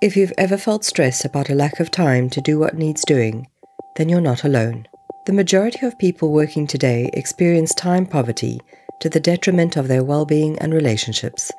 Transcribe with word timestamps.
If 0.00 0.16
you've 0.16 0.32
ever 0.38 0.56
felt 0.56 0.84
stressed 0.84 1.24
about 1.24 1.50
a 1.50 1.56
lack 1.56 1.80
of 1.80 1.90
time 1.90 2.30
to 2.30 2.40
do 2.40 2.56
what 2.56 2.76
needs 2.76 3.04
doing, 3.04 3.48
then 3.96 4.08
you're 4.08 4.20
not 4.20 4.44
alone. 4.44 4.86
The 5.26 5.32
majority 5.32 5.84
of 5.84 5.98
people 5.98 6.30
working 6.30 6.68
today 6.68 7.10
experience 7.14 7.74
time 7.74 8.06
poverty 8.06 8.60
to 9.00 9.08
the 9.08 9.18
detriment 9.18 9.76
of 9.76 9.88
their 9.88 10.04
well 10.04 10.24
being 10.24 10.56
and 10.60 10.72
relationships. 10.72 11.50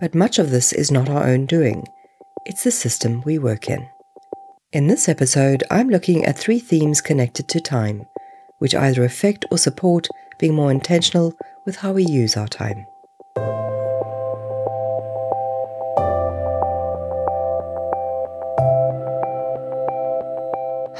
But 0.00 0.12
much 0.12 0.40
of 0.40 0.50
this 0.50 0.72
is 0.72 0.90
not 0.90 1.08
our 1.08 1.24
own 1.24 1.46
doing, 1.46 1.86
it's 2.46 2.64
the 2.64 2.72
system 2.72 3.22
we 3.24 3.38
work 3.38 3.70
in. 3.70 3.88
In 4.72 4.88
this 4.88 5.08
episode, 5.08 5.62
I'm 5.70 5.88
looking 5.88 6.24
at 6.24 6.36
three 6.36 6.58
themes 6.58 7.00
connected 7.00 7.46
to 7.46 7.60
time, 7.60 8.06
which 8.58 8.74
either 8.74 9.04
affect 9.04 9.44
or 9.52 9.58
support 9.58 10.08
being 10.36 10.54
more 10.56 10.72
intentional 10.72 11.32
with 11.64 11.76
how 11.76 11.92
we 11.92 12.04
use 12.06 12.36
our 12.36 12.48
time. 12.48 12.86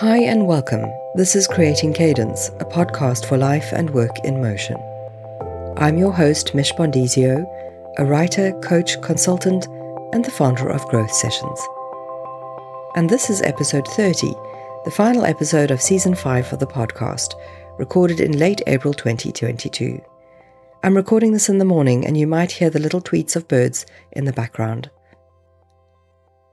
Hi 0.02 0.18
and 0.18 0.48
welcome. 0.48 0.84
This 1.14 1.36
is 1.36 1.46
Creating 1.46 1.92
Cadence, 1.92 2.48
a 2.58 2.64
podcast 2.64 3.24
for 3.24 3.38
life 3.38 3.72
and 3.72 3.88
work 3.90 4.18
in 4.24 4.42
motion. 4.42 4.76
I'm 5.76 5.96
your 5.96 6.12
host, 6.12 6.56
Mish 6.56 6.72
Bondizio, 6.72 7.46
a 7.98 8.04
writer, 8.04 8.50
coach, 8.64 9.00
consultant, 9.00 9.68
and 10.12 10.24
the 10.24 10.30
founder 10.32 10.68
of 10.68 10.84
Growth 10.88 11.12
Sessions. 11.12 11.60
And 12.96 13.08
this 13.08 13.30
is 13.30 13.42
episode 13.42 13.86
30, 13.86 14.34
the 14.84 14.90
final 14.90 15.24
episode 15.24 15.70
of 15.70 15.80
season 15.80 16.16
5 16.16 16.52
of 16.52 16.58
the 16.58 16.66
podcast, 16.66 17.34
recorded 17.78 18.18
in 18.18 18.40
late 18.40 18.60
April 18.66 18.92
2022. 18.92 20.02
I'm 20.82 20.96
recording 20.96 21.32
this 21.32 21.48
in 21.48 21.58
the 21.58 21.64
morning, 21.64 22.04
and 22.04 22.18
you 22.18 22.26
might 22.26 22.50
hear 22.50 22.70
the 22.70 22.80
little 22.80 23.00
tweets 23.00 23.36
of 23.36 23.46
birds 23.46 23.86
in 24.10 24.24
the 24.24 24.32
background. 24.32 24.90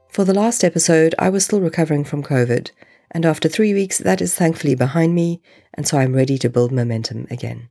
For 0.08 0.24
the 0.24 0.34
last 0.34 0.62
episode, 0.62 1.16
I 1.18 1.30
was 1.30 1.46
still 1.46 1.60
recovering 1.60 2.04
from 2.04 2.22
COVID 2.22 2.70
and 3.10 3.26
after 3.26 3.48
three 3.48 3.74
weeks, 3.74 3.98
that 3.98 4.20
is 4.20 4.34
thankfully 4.34 4.74
behind 4.74 5.14
me, 5.14 5.42
and 5.74 5.86
so 5.86 5.98
I'm 5.98 6.14
ready 6.14 6.38
to 6.38 6.50
build 6.50 6.72
momentum 6.72 7.26
again. 7.30 7.68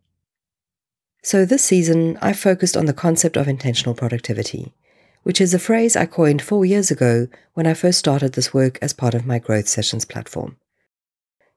So 1.24 1.46
this 1.46 1.64
season, 1.64 2.18
I 2.22 2.34
focused 2.34 2.78
on 2.78 2.86
the 2.86 2.94
concept 2.94 3.38
of 3.38 3.48
intentional 3.48 3.96
productivity, 3.96 4.74
which 5.24 5.42
is 5.42 5.54
a 5.54 5.60
phrase 5.60 5.96
I 5.96 6.06
coined 6.06 6.42
four 6.42 6.66
years 6.66 6.92
ago 6.92 7.28
when 7.54 7.68
I 7.68 7.74
first 7.74 8.00
started 8.00 8.34
this 8.34 8.54
work 8.54 8.80
as 8.82 8.94
part 8.94 9.14
of 9.14 9.26
my 9.26 9.40
Growth 9.40 9.68
Sessions 9.68 10.06
platform. 10.06 10.58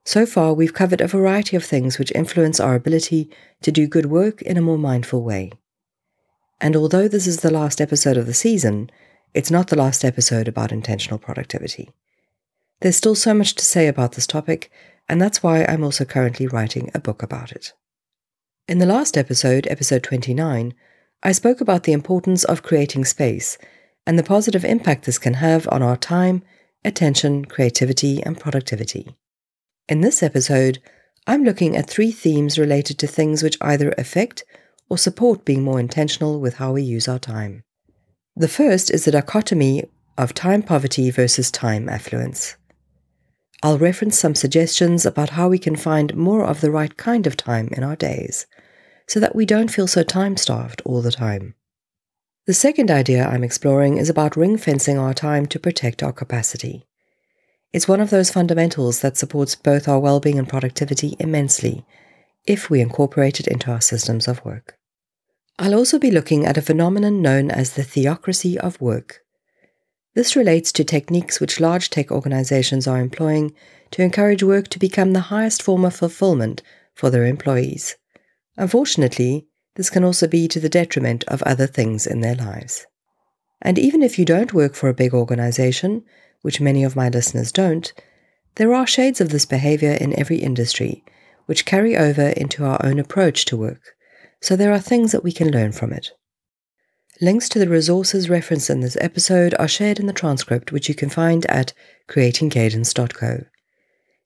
So 0.05 0.25
far, 0.25 0.53
we've 0.53 0.73
covered 0.73 0.99
a 0.99 1.07
variety 1.07 1.55
of 1.55 1.63
things 1.63 1.97
which 1.97 2.11
influence 2.13 2.59
our 2.59 2.75
ability 2.75 3.29
to 3.61 3.71
do 3.71 3.87
good 3.87 4.07
work 4.07 4.41
in 4.41 4.57
a 4.57 4.61
more 4.61 4.77
mindful 4.77 5.23
way. 5.23 5.51
And 6.59 6.75
although 6.75 7.07
this 7.07 7.25
is 7.25 7.37
the 7.37 7.51
last 7.51 7.79
episode 7.79 8.17
of 8.17 8.25
the 8.25 8.33
season, 8.33 8.89
it's 9.33 9.51
not 9.51 9.67
the 9.67 9.77
last 9.77 10.03
episode 10.03 10.47
about 10.47 10.71
intentional 10.71 11.17
productivity. 11.17 11.93
There's 12.83 12.97
still 12.97 13.15
so 13.15 13.33
much 13.33 13.55
to 13.55 13.63
say 13.63 13.87
about 13.87 14.11
this 14.11 14.27
topic, 14.27 14.69
and 15.07 15.21
that's 15.21 15.41
why 15.41 15.63
I'm 15.63 15.85
also 15.85 16.03
currently 16.03 16.47
writing 16.47 16.91
a 16.93 16.99
book 16.99 17.23
about 17.23 17.53
it. 17.53 17.71
In 18.67 18.79
the 18.79 18.85
last 18.85 19.17
episode, 19.17 19.65
episode 19.67 20.03
29, 20.03 20.73
I 21.23 21.31
spoke 21.31 21.61
about 21.61 21.83
the 21.83 21.93
importance 21.93 22.43
of 22.43 22.61
creating 22.61 23.05
space 23.05 23.57
and 24.05 24.19
the 24.19 24.23
positive 24.23 24.65
impact 24.65 25.05
this 25.05 25.17
can 25.17 25.35
have 25.35 25.65
on 25.71 25.81
our 25.81 25.95
time, 25.95 26.43
attention, 26.83 27.45
creativity, 27.45 28.21
and 28.21 28.37
productivity. 28.37 29.15
In 29.87 30.01
this 30.01 30.21
episode, 30.21 30.79
I'm 31.25 31.45
looking 31.45 31.77
at 31.77 31.89
three 31.89 32.11
themes 32.11 32.59
related 32.59 32.99
to 32.99 33.07
things 33.07 33.41
which 33.41 33.57
either 33.61 33.93
affect 33.97 34.43
or 34.89 34.97
support 34.97 35.45
being 35.45 35.63
more 35.63 35.79
intentional 35.79 36.41
with 36.41 36.55
how 36.55 36.73
we 36.73 36.83
use 36.83 37.07
our 37.07 37.17
time. 37.17 37.63
The 38.35 38.49
first 38.49 38.91
is 38.91 39.05
the 39.05 39.11
dichotomy 39.11 39.85
of 40.17 40.33
time 40.33 40.61
poverty 40.61 41.11
versus 41.11 41.49
time 41.49 41.87
affluence. 41.87 42.57
I'll 43.65 43.77
reference 43.77 44.19
some 44.19 44.35
suggestions 44.35 45.05
about 45.05 45.29
how 45.29 45.47
we 45.47 45.57
can 45.57 45.77
find 45.77 46.17
more 46.17 46.43
of 46.43 46.59
the 46.59 46.69
right 46.69 46.95
kind 46.97 47.25
of 47.25 47.37
time 47.37 47.69
in 47.71 47.81
our 47.81 47.95
days 47.95 48.45
so 49.07 49.21
that 49.21 49.35
we 49.37 49.45
don't 49.45 49.71
feel 49.71 49.87
so 49.87 50.03
time 50.03 50.35
starved 50.35 50.81
all 50.83 51.01
the 51.01 51.13
time. 51.13 51.55
The 52.45 52.53
second 52.53 52.91
idea 52.91 53.25
I'm 53.25 53.43
exploring 53.43 53.97
is 53.97 54.09
about 54.09 54.35
ring 54.35 54.57
fencing 54.57 54.97
our 54.97 55.13
time 55.13 55.45
to 55.45 55.59
protect 55.59 56.03
our 56.03 56.11
capacity. 56.11 56.85
It's 57.71 57.87
one 57.87 58.01
of 58.01 58.09
those 58.09 58.29
fundamentals 58.29 58.99
that 58.99 59.15
supports 59.15 59.55
both 59.55 59.87
our 59.87 59.99
well 59.99 60.19
being 60.19 60.37
and 60.37 60.47
productivity 60.47 61.15
immensely 61.17 61.85
if 62.45 62.69
we 62.69 62.81
incorporate 62.81 63.39
it 63.39 63.47
into 63.47 63.71
our 63.71 63.79
systems 63.79 64.27
of 64.27 64.43
work. 64.43 64.77
I'll 65.57 65.75
also 65.75 65.99
be 65.99 66.11
looking 66.11 66.45
at 66.45 66.57
a 66.57 66.61
phenomenon 66.61 67.21
known 67.21 67.49
as 67.49 67.73
the 67.73 67.83
theocracy 67.83 68.59
of 68.59 68.81
work. 68.81 69.22
This 70.15 70.35
relates 70.35 70.71
to 70.73 70.83
techniques 70.83 71.39
which 71.39 71.59
large 71.59 71.89
tech 71.89 72.11
organizations 72.11 72.87
are 72.87 72.99
employing 72.99 73.53
to 73.91 74.03
encourage 74.03 74.43
work 74.43 74.67
to 74.69 74.79
become 74.79 75.13
the 75.13 75.29
highest 75.31 75.63
form 75.63 75.83
of 75.85 75.95
fulfillment 75.95 76.61
for 76.93 77.09
their 77.09 77.25
employees. 77.25 77.95
Unfortunately, 78.57 79.47
this 79.75 79.89
can 79.89 80.03
also 80.03 80.27
be 80.27 80.47
to 80.47 80.59
the 80.59 80.69
detriment 80.69 81.23
of 81.25 81.41
other 81.43 81.65
things 81.65 82.05
in 82.05 82.21
their 82.21 82.35
lives. 82.35 82.85
And 83.61 83.79
even 83.79 84.03
if 84.03 84.19
you 84.19 84.25
don't 84.25 84.53
work 84.53 84.75
for 84.75 84.89
a 84.89 84.93
big 84.93 85.13
organization, 85.13 86.03
which 86.41 86.61
many 86.61 86.83
of 86.83 86.95
my 86.95 87.09
listeners 87.09 87.51
don't, 87.51 87.91
there 88.55 88.73
are 88.73 88.85
shades 88.85 89.19
of 89.19 89.29
this 89.29 89.45
behavior 89.45 89.93
in 89.93 90.17
every 90.19 90.37
industry, 90.37 91.03
which 91.47 91.65
carry 91.65 91.97
over 91.97 92.29
into 92.29 92.63
our 92.65 92.83
own 92.85 92.99
approach 92.99 93.45
to 93.45 93.57
work. 93.57 93.81
So 94.41 94.55
there 94.55 94.73
are 94.73 94.79
things 94.79 95.11
that 95.11 95.23
we 95.23 95.31
can 95.31 95.49
learn 95.49 95.71
from 95.71 95.91
it. 95.91 96.11
Links 97.23 97.47
to 97.47 97.57
the 97.57 97.69
resources 97.69 98.29
referenced 98.29 98.69
in 98.69 98.81
this 98.81 98.97
episode 98.99 99.55
are 99.57 99.65
shared 99.65 99.97
in 99.97 100.07
the 100.07 100.11
transcript, 100.11 100.73
which 100.73 100.89
you 100.89 100.93
can 100.93 101.07
find 101.07 101.45
at 101.45 101.71
creatingcadence.co. 102.09 103.45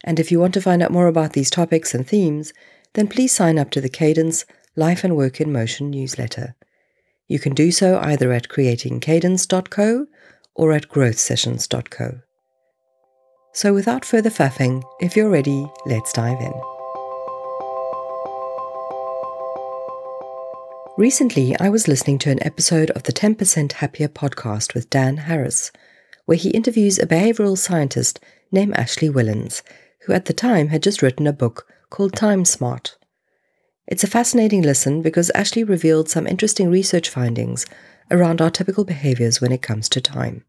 And 0.04 0.20
if 0.20 0.32
you 0.32 0.40
want 0.40 0.56
to 0.56 0.62
find 0.62 0.82
out 0.82 0.90
more 0.90 1.06
about 1.06 1.34
these 1.34 1.52
topics 1.52 1.94
and 1.94 2.08
themes, 2.08 2.54
then 2.94 3.08
please 3.08 3.32
sign 3.32 3.60
up 3.60 3.70
to 3.70 3.82
the 3.82 3.88
Cadence 3.88 4.46
Life 4.76 5.04
and 5.04 5.16
Work 5.16 5.40
in 5.40 5.54
Motion 5.54 5.92
newsletter. 5.92 6.56
You 7.28 7.38
can 7.38 7.54
do 7.54 7.72
so 7.72 8.00
either 8.00 8.32
at 8.32 8.50
creatingcadence.co 8.50 10.08
or 10.56 10.72
at 10.74 10.90
growthsessions.co. 10.90 12.22
So 13.54 13.76
without 13.76 14.06
further 14.06 14.32
faffing, 14.32 14.82
if 15.00 15.16
you're 15.16 15.30
ready, 15.30 15.68
let's 15.86 16.14
dive 16.14 16.42
in. 16.42 16.77
Recently, 20.98 21.56
I 21.60 21.70
was 21.70 21.88
listening 21.88 22.18
to 22.20 22.32
an 22.32 22.42
episode 22.42 22.90
of 22.90 23.04
the 23.04 23.14
10% 23.14 23.72
Happier 23.74 24.08
podcast 24.08 24.74
with 24.74 24.90
Dan 24.90 25.18
Harris, 25.18 25.72
where 26.26 26.40
he 26.40 26.50
interviews 26.50 26.98
a 26.98 27.06
behavioral 27.06 27.56
scientist 27.56 28.20
named 28.52 28.74
Ashley 28.76 29.08
Whillans, 29.08 29.62
who 30.08 30.14
at 30.14 30.26
the 30.26 30.34
time 30.34 30.70
had 30.70 30.82
just 30.82 31.04
written 31.04 31.28
a 31.28 31.32
book 31.32 31.68
called 31.92 32.16
Time 32.16 32.46
Smart. 32.46 32.98
It's 33.86 34.04
a 34.04 34.08
fascinating 34.08 34.64
listen 34.64 35.04
because 35.04 35.30
Ashley 35.36 35.64
revealed 35.64 36.10
some 36.10 36.26
interesting 36.26 36.72
research 36.72 37.10
findings 37.10 37.68
around 38.10 38.42
our 38.42 38.50
typical 38.50 38.84
behaviors 38.84 39.40
when 39.40 39.52
it 39.52 39.62
comes 39.62 39.88
to 39.90 40.02
time. 40.02 40.46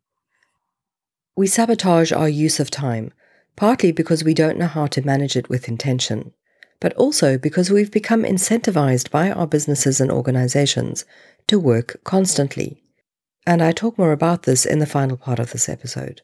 We 1.37 1.47
sabotage 1.47 2.11
our 2.11 2.29
use 2.29 2.59
of 2.59 2.71
time, 2.71 3.13
partly 3.55 3.93
because 3.93 4.25
we 4.25 4.33
don't 4.33 4.57
know 4.57 4.67
how 4.67 4.87
to 4.87 5.05
manage 5.05 5.37
it 5.37 5.51
with 5.51 5.69
intention 5.69 6.33
but 6.81 6.95
also 6.95 7.37
because 7.37 7.71
we've 7.71 7.91
become 7.91 8.23
incentivized 8.23 9.11
by 9.11 9.31
our 9.31 9.47
businesses 9.47 10.01
and 10.01 10.11
organizations 10.11 11.05
to 11.47 11.59
work 11.59 12.01
constantly. 12.05 12.83
And 13.47 13.63
I 13.63 13.73
talk 13.73 13.99
more 13.99 14.13
about 14.13 14.45
this 14.45 14.67
in 14.67 14.79
the 14.79 14.87
final 14.87 15.17
part 15.17 15.39
of 15.39 15.53
this 15.53 15.69
episode. 15.69 16.23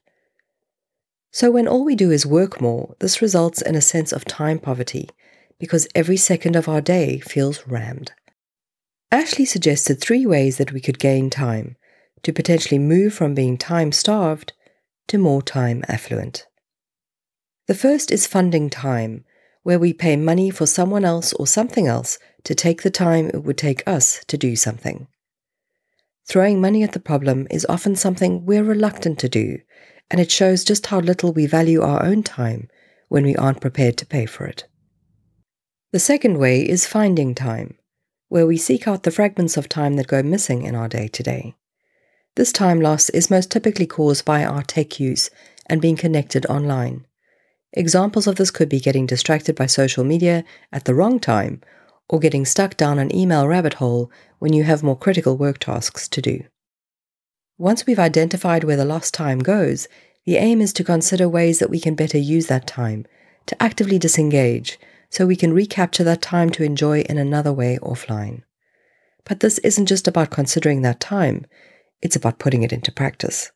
So, 1.32 1.50
when 1.50 1.66
all 1.66 1.84
we 1.84 1.96
do 1.96 2.12
is 2.12 2.24
work 2.24 2.60
more, 2.60 2.94
this 3.00 3.20
results 3.20 3.60
in 3.60 3.74
a 3.74 3.80
sense 3.80 4.12
of 4.12 4.24
time 4.24 4.58
poverty 4.58 5.08
because 5.58 5.88
every 5.94 6.16
second 6.16 6.54
of 6.54 6.68
our 6.68 6.80
day 6.80 7.18
feels 7.18 7.66
rammed. 7.66 8.12
Ashley 9.10 9.44
suggested 9.44 10.00
three 10.00 10.26
ways 10.26 10.58
that 10.58 10.72
we 10.72 10.80
could 10.80 10.98
gain 10.98 11.30
time 11.30 11.76
to 12.22 12.32
potentially 12.32 12.78
move 12.78 13.14
from 13.14 13.34
being 13.34 13.56
time 13.56 13.92
starved 13.92 14.52
to 15.08 15.18
more 15.18 15.42
time 15.42 15.84
affluent. 15.88 16.46
The 17.66 17.74
first 17.74 18.10
is 18.10 18.26
funding 18.26 18.70
time, 18.70 19.24
where 19.64 19.78
we 19.78 19.92
pay 19.92 20.14
money 20.14 20.50
for 20.50 20.66
someone 20.66 21.04
else 21.04 21.32
or 21.32 21.46
something 21.46 21.88
else 21.88 22.18
to 22.44 22.54
take 22.54 22.82
the 22.82 22.90
time 22.90 23.28
it 23.30 23.42
would 23.42 23.58
take 23.58 23.82
us 23.88 24.24
to 24.26 24.38
do 24.38 24.54
something. 24.54 25.08
Throwing 26.26 26.60
money 26.60 26.82
at 26.82 26.92
the 26.92 27.00
problem 27.00 27.46
is 27.50 27.66
often 27.68 27.96
something 27.96 28.46
we're 28.46 28.62
reluctant 28.62 29.18
to 29.18 29.28
do, 29.28 29.58
and 30.10 30.20
it 30.20 30.30
shows 30.30 30.64
just 30.64 30.86
how 30.86 31.00
little 31.00 31.32
we 31.32 31.46
value 31.46 31.82
our 31.82 32.04
own 32.04 32.22
time 32.22 32.68
when 33.08 33.24
we 33.24 33.34
aren't 33.36 33.60
prepared 33.60 33.96
to 33.98 34.06
pay 34.06 34.26
for 34.26 34.46
it. 34.46 34.64
The 35.92 35.98
second 35.98 36.38
way 36.38 36.60
is 36.60 36.86
finding 36.86 37.34
time, 37.34 37.78
where 38.28 38.46
we 38.46 38.56
seek 38.56 38.86
out 38.86 39.02
the 39.02 39.10
fragments 39.10 39.56
of 39.56 39.68
time 39.68 39.94
that 39.94 40.06
go 40.06 40.22
missing 40.22 40.62
in 40.62 40.74
our 40.74 40.88
day 40.88 41.08
to 41.08 41.22
day. 41.22 41.54
This 42.36 42.52
time 42.52 42.80
loss 42.80 43.08
is 43.10 43.30
most 43.30 43.50
typically 43.50 43.86
caused 43.86 44.24
by 44.24 44.44
our 44.44 44.62
tech 44.62 44.98
use 44.98 45.30
and 45.66 45.80
being 45.80 45.96
connected 45.96 46.44
online. 46.46 47.06
Examples 47.76 48.28
of 48.28 48.36
this 48.36 48.52
could 48.52 48.68
be 48.68 48.78
getting 48.78 49.04
distracted 49.04 49.56
by 49.56 49.66
social 49.66 50.04
media 50.04 50.44
at 50.72 50.84
the 50.84 50.94
wrong 50.94 51.18
time 51.18 51.60
or 52.08 52.20
getting 52.20 52.44
stuck 52.44 52.76
down 52.76 52.98
an 52.98 53.14
email 53.14 53.48
rabbit 53.48 53.74
hole 53.74 54.10
when 54.38 54.52
you 54.52 54.62
have 54.62 54.82
more 54.82 54.96
critical 54.96 55.36
work 55.36 55.58
tasks 55.58 56.06
to 56.08 56.22
do. 56.22 56.44
Once 57.58 57.84
we've 57.84 57.98
identified 57.98 58.62
where 58.62 58.76
the 58.76 58.84
lost 58.84 59.12
time 59.12 59.40
goes, 59.40 59.88
the 60.24 60.36
aim 60.36 60.60
is 60.60 60.72
to 60.72 60.84
consider 60.84 61.28
ways 61.28 61.58
that 61.58 61.70
we 61.70 61.80
can 61.80 61.94
better 61.94 62.18
use 62.18 62.46
that 62.46 62.66
time, 62.66 63.06
to 63.46 63.60
actively 63.62 63.98
disengage, 63.98 64.78
so 65.10 65.26
we 65.26 65.36
can 65.36 65.52
recapture 65.52 66.04
that 66.04 66.22
time 66.22 66.50
to 66.50 66.62
enjoy 66.62 67.00
in 67.00 67.18
another 67.18 67.52
way 67.52 67.78
offline. 67.82 68.42
But 69.24 69.40
this 69.40 69.58
isn't 69.58 69.86
just 69.86 70.06
about 70.06 70.30
considering 70.30 70.82
that 70.82 71.00
time, 71.00 71.46
it's 72.02 72.16
about 72.16 72.38
putting 72.38 72.62
it 72.62 72.72
into 72.72 72.92
practice. 72.92 73.50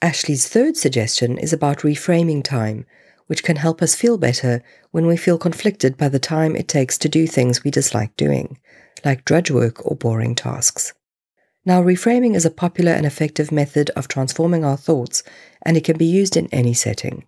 Ashley's 0.00 0.48
third 0.48 0.76
suggestion 0.76 1.38
is 1.38 1.52
about 1.52 1.78
reframing 1.78 2.42
time, 2.42 2.86
which 3.32 3.42
can 3.42 3.56
help 3.56 3.80
us 3.80 3.94
feel 3.94 4.18
better 4.18 4.62
when 4.90 5.06
we 5.06 5.16
feel 5.16 5.38
conflicted 5.38 5.96
by 5.96 6.06
the 6.06 6.18
time 6.18 6.54
it 6.54 6.68
takes 6.68 6.98
to 6.98 7.08
do 7.08 7.26
things 7.26 7.64
we 7.64 7.70
dislike 7.70 8.14
doing, 8.14 8.58
like 9.06 9.24
drudge 9.24 9.50
work 9.50 9.86
or 9.86 9.96
boring 9.96 10.34
tasks. 10.34 10.92
Now, 11.64 11.82
reframing 11.82 12.34
is 12.34 12.44
a 12.44 12.50
popular 12.50 12.92
and 12.92 13.06
effective 13.06 13.50
method 13.50 13.88
of 13.96 14.06
transforming 14.06 14.66
our 14.66 14.76
thoughts, 14.76 15.22
and 15.62 15.78
it 15.78 15.84
can 15.84 15.96
be 15.96 16.04
used 16.04 16.36
in 16.36 16.46
any 16.52 16.74
setting. 16.74 17.24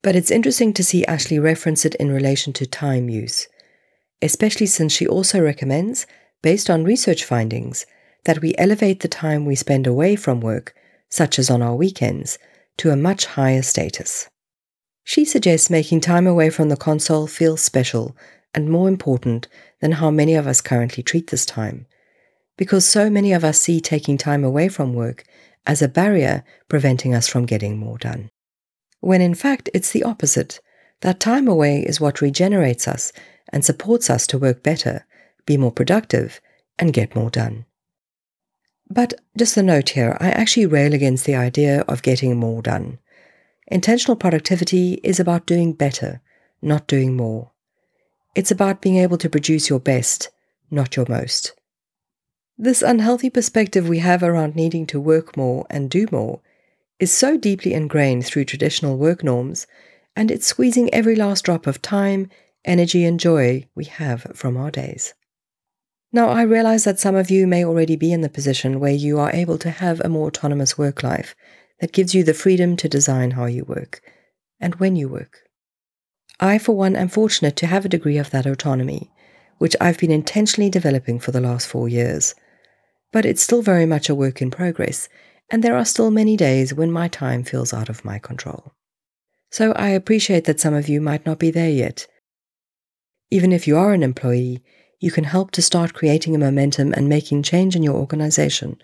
But 0.00 0.14
it's 0.14 0.30
interesting 0.30 0.72
to 0.74 0.84
see 0.84 1.04
Ashley 1.06 1.40
reference 1.40 1.84
it 1.84 1.96
in 1.96 2.12
relation 2.12 2.52
to 2.52 2.64
time 2.64 3.08
use, 3.08 3.48
especially 4.22 4.66
since 4.66 4.92
she 4.92 5.08
also 5.08 5.42
recommends, 5.42 6.06
based 6.40 6.70
on 6.70 6.84
research 6.84 7.24
findings, 7.24 7.84
that 8.26 8.40
we 8.40 8.54
elevate 8.58 9.00
the 9.00 9.08
time 9.08 9.44
we 9.44 9.56
spend 9.56 9.88
away 9.88 10.14
from 10.14 10.40
work, 10.40 10.72
such 11.10 11.36
as 11.36 11.50
on 11.50 11.62
our 11.62 11.74
weekends, 11.74 12.38
to 12.76 12.92
a 12.92 12.96
much 12.96 13.26
higher 13.26 13.62
status. 13.62 14.28
She 15.08 15.24
suggests 15.24 15.70
making 15.70 16.02
time 16.02 16.26
away 16.26 16.50
from 16.50 16.68
the 16.68 16.76
console 16.76 17.26
feel 17.26 17.56
special 17.56 18.14
and 18.52 18.68
more 18.68 18.88
important 18.88 19.48
than 19.80 19.92
how 19.92 20.10
many 20.10 20.34
of 20.34 20.46
us 20.46 20.60
currently 20.60 21.02
treat 21.02 21.28
this 21.28 21.46
time 21.46 21.86
because 22.58 22.86
so 22.86 23.08
many 23.08 23.32
of 23.32 23.42
us 23.42 23.58
see 23.58 23.80
taking 23.80 24.18
time 24.18 24.44
away 24.44 24.68
from 24.68 24.92
work 24.92 25.24
as 25.66 25.80
a 25.80 25.88
barrier 25.88 26.44
preventing 26.68 27.14
us 27.14 27.26
from 27.26 27.46
getting 27.46 27.78
more 27.78 27.96
done. 27.96 28.28
When 29.00 29.22
in 29.22 29.34
fact, 29.34 29.70
it's 29.72 29.92
the 29.92 30.02
opposite. 30.02 30.60
That 31.00 31.20
time 31.20 31.48
away 31.48 31.80
is 31.80 32.02
what 32.02 32.20
regenerates 32.20 32.86
us 32.86 33.10
and 33.50 33.64
supports 33.64 34.10
us 34.10 34.26
to 34.26 34.38
work 34.38 34.62
better, 34.62 35.06
be 35.46 35.56
more 35.56 35.72
productive, 35.72 36.38
and 36.78 36.92
get 36.92 37.16
more 37.16 37.30
done. 37.30 37.64
But 38.90 39.14
just 39.38 39.56
a 39.56 39.62
note 39.62 39.88
here 39.90 40.18
I 40.20 40.28
actually 40.32 40.66
rail 40.66 40.92
against 40.92 41.24
the 41.24 41.36
idea 41.36 41.80
of 41.88 42.02
getting 42.02 42.36
more 42.36 42.60
done. 42.60 42.98
Intentional 43.70 44.16
productivity 44.16 44.94
is 45.04 45.20
about 45.20 45.44
doing 45.44 45.74
better, 45.74 46.22
not 46.62 46.86
doing 46.86 47.14
more. 47.14 47.50
It's 48.34 48.50
about 48.50 48.80
being 48.80 48.96
able 48.96 49.18
to 49.18 49.28
produce 49.28 49.68
your 49.68 49.78
best, 49.78 50.30
not 50.70 50.96
your 50.96 51.04
most. 51.06 51.52
This 52.56 52.80
unhealthy 52.80 53.28
perspective 53.28 53.86
we 53.86 53.98
have 53.98 54.22
around 54.22 54.56
needing 54.56 54.86
to 54.86 54.98
work 54.98 55.36
more 55.36 55.66
and 55.68 55.90
do 55.90 56.06
more 56.10 56.40
is 56.98 57.12
so 57.12 57.36
deeply 57.36 57.74
ingrained 57.74 58.24
through 58.24 58.46
traditional 58.46 58.96
work 58.96 59.22
norms, 59.22 59.66
and 60.16 60.30
it's 60.30 60.46
squeezing 60.46 60.92
every 60.92 61.14
last 61.14 61.44
drop 61.44 61.66
of 61.66 61.82
time, 61.82 62.30
energy, 62.64 63.04
and 63.04 63.20
joy 63.20 63.68
we 63.74 63.84
have 63.84 64.32
from 64.34 64.56
our 64.56 64.70
days. 64.70 65.12
Now, 66.10 66.30
I 66.30 66.42
realize 66.42 66.84
that 66.84 66.98
some 66.98 67.14
of 67.14 67.30
you 67.30 67.46
may 67.46 67.66
already 67.66 67.96
be 67.96 68.12
in 68.12 68.22
the 68.22 68.30
position 68.30 68.80
where 68.80 68.92
you 68.92 69.18
are 69.18 69.30
able 69.30 69.58
to 69.58 69.70
have 69.70 70.00
a 70.00 70.08
more 70.08 70.28
autonomous 70.28 70.78
work 70.78 71.02
life 71.02 71.36
that 71.80 71.92
gives 71.92 72.14
you 72.14 72.24
the 72.24 72.34
freedom 72.34 72.76
to 72.76 72.88
design 72.88 73.32
how 73.32 73.46
you 73.46 73.64
work 73.64 74.00
and 74.60 74.74
when 74.76 74.96
you 74.96 75.08
work. 75.08 75.40
I, 76.40 76.58
for 76.58 76.76
one, 76.76 76.96
am 76.96 77.08
fortunate 77.08 77.56
to 77.56 77.66
have 77.66 77.84
a 77.84 77.88
degree 77.88 78.18
of 78.18 78.30
that 78.30 78.46
autonomy, 78.46 79.10
which 79.58 79.76
I've 79.80 79.98
been 79.98 80.10
intentionally 80.10 80.70
developing 80.70 81.18
for 81.18 81.32
the 81.32 81.40
last 81.40 81.66
four 81.66 81.88
years 81.88 82.34
but 83.12 83.24
it's 83.24 83.42
still 83.42 83.62
very 83.62 83.86
much 83.86 84.08
a 84.08 84.14
work 84.14 84.42
in 84.42 84.50
progress, 84.50 85.08
and 85.50 85.62
there 85.62 85.76
are 85.76 85.84
still 85.84 86.10
many 86.10 86.36
days 86.36 86.74
when 86.74 86.92
my 86.92 87.08
time 87.08 87.42
feels 87.42 87.72
out 87.72 87.88
of 87.88 88.04
my 88.04 88.18
control. 88.18 88.72
So 89.50 89.72
I 89.72 89.88
appreciate 89.88 90.44
that 90.44 90.60
some 90.60 90.74
of 90.74 90.88
you 90.88 91.00
might 91.00 91.24
not 91.24 91.38
be 91.38 91.50
there 91.50 91.70
yet. 91.70 92.06
Even 93.30 93.52
if 93.52 93.66
you 93.66 93.78
are 93.78 93.92
an 93.92 94.02
employee, 94.02 94.62
you 95.00 95.10
can 95.10 95.24
help 95.24 95.52
to 95.52 95.62
start 95.62 95.94
creating 95.94 96.34
a 96.34 96.38
momentum 96.38 96.92
and 96.92 97.08
making 97.08 97.42
change 97.42 97.74
in 97.74 97.82
your 97.82 97.94
organization 97.94 98.76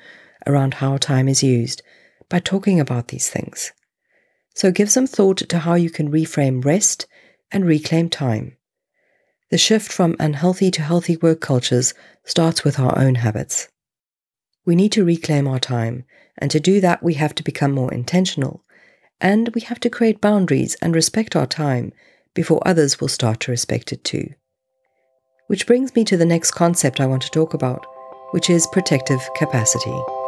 around 0.46 0.74
how 0.74 0.96
time 0.96 1.28
is 1.28 1.42
used 1.42 1.82
by 2.28 2.40
talking 2.40 2.80
about 2.80 3.08
these 3.08 3.28
things. 3.28 3.72
So 4.54 4.70
give 4.70 4.90
some 4.90 5.06
thought 5.06 5.38
to 5.38 5.58
how 5.58 5.74
you 5.74 5.90
can 5.90 6.12
reframe 6.12 6.64
rest 6.64 7.06
and 7.50 7.66
reclaim 7.66 8.08
time. 8.08 8.56
The 9.50 9.58
shift 9.58 9.92
from 9.92 10.16
unhealthy 10.18 10.70
to 10.72 10.82
healthy 10.82 11.16
work 11.16 11.40
cultures 11.40 11.94
starts 12.24 12.64
with 12.64 12.78
our 12.78 12.98
own 12.98 13.16
habits. 13.16 13.68
We 14.64 14.74
need 14.74 14.92
to 14.92 15.04
reclaim 15.04 15.46
our 15.46 15.58
time, 15.58 16.04
and 16.38 16.50
to 16.50 16.58
do 16.58 16.80
that, 16.80 17.02
we 17.02 17.14
have 17.14 17.34
to 17.36 17.42
become 17.42 17.72
more 17.72 17.92
intentional. 17.92 18.64
And 19.20 19.50
we 19.54 19.60
have 19.62 19.80
to 19.80 19.90
create 19.90 20.20
boundaries 20.20 20.76
and 20.82 20.94
respect 20.94 21.36
our 21.36 21.46
time 21.46 21.92
before 22.32 22.66
others 22.66 23.00
will 23.00 23.08
start 23.08 23.40
to 23.40 23.50
respect 23.50 23.92
it 23.92 24.02
too. 24.02 24.30
Which 25.46 25.66
brings 25.66 25.94
me 25.94 26.04
to 26.04 26.16
the 26.16 26.24
next 26.24 26.52
concept 26.52 27.00
I 27.00 27.06
want 27.06 27.22
to 27.22 27.30
talk 27.30 27.54
about, 27.54 27.86
which 28.32 28.50
is 28.50 28.66
protective 28.72 29.20
capacity. 29.36 30.23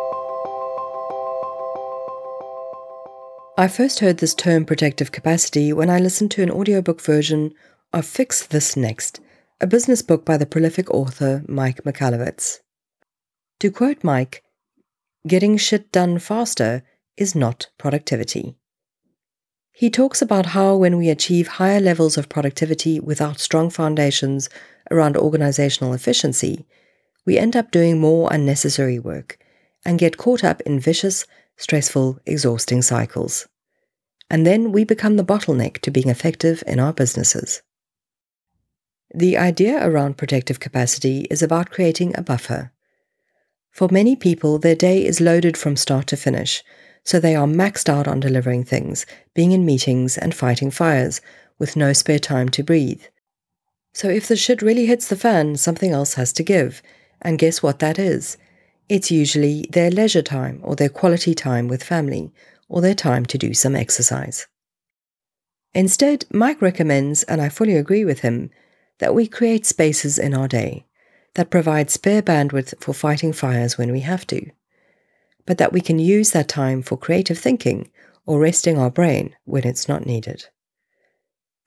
I 3.58 3.68
first 3.68 4.00
heard 4.00 4.18
this 4.18 4.34
term 4.34 4.66
protective 4.66 5.12
capacity 5.12 5.72
when 5.72 5.88
I 5.88 5.98
listened 5.98 6.30
to 6.32 6.42
an 6.42 6.50
audiobook 6.50 7.00
version 7.00 7.54
of 7.90 8.04
Fix 8.04 8.46
This 8.46 8.76
Next, 8.76 9.18
a 9.62 9.66
business 9.66 10.02
book 10.02 10.26
by 10.26 10.36
the 10.36 10.44
prolific 10.44 10.90
author 10.90 11.42
Mike 11.48 11.82
Michalowicz. 11.82 12.60
To 13.60 13.70
quote 13.70 14.04
Mike, 14.04 14.42
getting 15.26 15.56
shit 15.56 15.90
done 15.90 16.18
faster 16.18 16.82
is 17.16 17.34
not 17.34 17.68
productivity. 17.78 18.56
He 19.72 19.88
talks 19.88 20.20
about 20.20 20.46
how 20.46 20.76
when 20.76 20.98
we 20.98 21.08
achieve 21.08 21.48
higher 21.48 21.80
levels 21.80 22.18
of 22.18 22.28
productivity 22.28 23.00
without 23.00 23.40
strong 23.40 23.70
foundations 23.70 24.50
around 24.90 25.16
organizational 25.16 25.94
efficiency, 25.94 26.66
we 27.24 27.38
end 27.38 27.56
up 27.56 27.70
doing 27.70 27.98
more 27.98 28.28
unnecessary 28.30 28.98
work 28.98 29.38
and 29.82 29.98
get 29.98 30.18
caught 30.18 30.44
up 30.44 30.60
in 30.62 30.78
vicious, 30.78 31.24
stressful, 31.56 32.18
exhausting 32.26 32.82
cycles. 32.82 33.46
And 34.30 34.46
then 34.46 34.72
we 34.72 34.84
become 34.84 35.16
the 35.16 35.24
bottleneck 35.24 35.80
to 35.82 35.90
being 35.90 36.08
effective 36.08 36.62
in 36.66 36.80
our 36.80 36.92
businesses. 36.92 37.62
The 39.14 39.38
idea 39.38 39.86
around 39.86 40.18
protective 40.18 40.60
capacity 40.60 41.26
is 41.30 41.42
about 41.42 41.70
creating 41.70 42.14
a 42.16 42.22
buffer 42.22 42.72
for 43.76 43.90
many 43.90 44.16
people, 44.16 44.58
their 44.58 44.74
day 44.74 45.04
is 45.04 45.20
loaded 45.20 45.54
from 45.54 45.76
start 45.76 46.06
to 46.06 46.16
finish, 46.16 46.64
so 47.04 47.20
they 47.20 47.36
are 47.36 47.46
maxed 47.46 47.90
out 47.90 48.08
on 48.08 48.20
delivering 48.20 48.64
things, 48.64 49.04
being 49.34 49.52
in 49.52 49.66
meetings, 49.66 50.16
and 50.16 50.34
fighting 50.34 50.70
fires, 50.70 51.20
with 51.58 51.76
no 51.76 51.92
spare 51.92 52.18
time 52.18 52.48
to 52.48 52.62
breathe. 52.62 53.02
So 53.92 54.08
if 54.08 54.28
the 54.28 54.34
shit 54.34 54.62
really 54.62 54.86
hits 54.86 55.08
the 55.08 55.14
fan, 55.14 55.56
something 55.58 55.92
else 55.92 56.14
has 56.14 56.32
to 56.32 56.42
give. 56.42 56.80
And 57.20 57.38
guess 57.38 57.62
what 57.62 57.80
that 57.80 57.98
is? 57.98 58.38
It's 58.88 59.10
usually 59.10 59.66
their 59.70 59.90
leisure 59.90 60.22
time 60.22 60.60
or 60.62 60.76
their 60.76 60.88
quality 60.88 61.34
time 61.34 61.66
with 61.66 61.82
family 61.82 62.32
or 62.68 62.80
their 62.80 62.94
time 62.94 63.26
to 63.26 63.38
do 63.38 63.52
some 63.52 63.74
exercise. 63.74 64.46
Instead, 65.74 66.24
Mike 66.32 66.62
recommends, 66.62 67.22
and 67.24 67.40
I 67.40 67.48
fully 67.48 67.76
agree 67.76 68.04
with 68.04 68.20
him, 68.20 68.50
that 68.98 69.14
we 69.14 69.26
create 69.26 69.66
spaces 69.66 70.18
in 70.18 70.34
our 70.34 70.48
day 70.48 70.86
that 71.34 71.50
provide 71.50 71.90
spare 71.90 72.22
bandwidth 72.22 72.82
for 72.82 72.94
fighting 72.94 73.32
fires 73.32 73.76
when 73.76 73.92
we 73.92 74.00
have 74.00 74.26
to, 74.26 74.50
but 75.44 75.58
that 75.58 75.72
we 75.72 75.82
can 75.82 75.98
use 75.98 76.30
that 76.30 76.48
time 76.48 76.80
for 76.80 76.96
creative 76.96 77.38
thinking 77.38 77.90
or 78.24 78.40
resting 78.40 78.78
our 78.78 78.90
brain 78.90 79.36
when 79.44 79.66
it's 79.66 79.86
not 79.86 80.06
needed. 80.06 80.46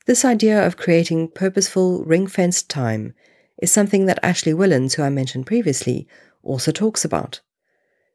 This 0.08 0.26
idea 0.26 0.66
of 0.66 0.76
creating 0.76 1.30
purposeful, 1.30 2.04
ring 2.04 2.26
fenced 2.26 2.68
time 2.68 3.14
is 3.62 3.72
something 3.72 4.08
that 4.08 4.20
Ashley 4.24 4.54
Whillans, 4.54 4.96
who 4.96 5.04
I 5.04 5.10
mentioned 5.10 5.46
previously, 5.46 6.08
also 6.44 6.72
talks 6.72 7.06
about. 7.06 7.42